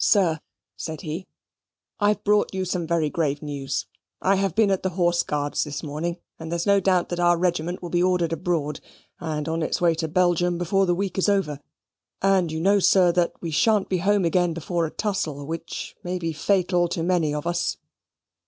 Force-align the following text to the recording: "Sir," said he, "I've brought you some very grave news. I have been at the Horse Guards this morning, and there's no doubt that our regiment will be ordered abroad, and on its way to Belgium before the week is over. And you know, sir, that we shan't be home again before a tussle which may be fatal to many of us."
"Sir," 0.00 0.40
said 0.76 1.02
he, 1.02 1.28
"I've 2.00 2.24
brought 2.24 2.52
you 2.52 2.64
some 2.64 2.84
very 2.84 3.08
grave 3.08 3.42
news. 3.42 3.86
I 4.20 4.34
have 4.34 4.56
been 4.56 4.72
at 4.72 4.82
the 4.82 4.88
Horse 4.98 5.22
Guards 5.22 5.62
this 5.62 5.84
morning, 5.84 6.16
and 6.36 6.50
there's 6.50 6.66
no 6.66 6.80
doubt 6.80 7.10
that 7.10 7.20
our 7.20 7.38
regiment 7.38 7.80
will 7.80 7.88
be 7.90 8.02
ordered 8.02 8.32
abroad, 8.32 8.80
and 9.20 9.48
on 9.48 9.62
its 9.62 9.80
way 9.80 9.94
to 9.94 10.08
Belgium 10.08 10.58
before 10.58 10.84
the 10.84 10.96
week 10.96 11.16
is 11.16 11.28
over. 11.28 11.60
And 12.20 12.50
you 12.50 12.58
know, 12.60 12.80
sir, 12.80 13.12
that 13.12 13.40
we 13.40 13.52
shan't 13.52 13.88
be 13.88 13.98
home 13.98 14.24
again 14.24 14.52
before 14.52 14.84
a 14.84 14.90
tussle 14.90 15.46
which 15.46 15.94
may 16.02 16.18
be 16.18 16.32
fatal 16.32 16.88
to 16.88 17.04
many 17.04 17.32
of 17.32 17.46
us." 17.46 17.76